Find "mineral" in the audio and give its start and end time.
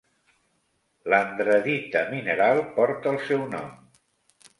2.13-2.61